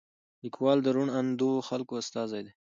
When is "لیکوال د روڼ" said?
0.43-1.07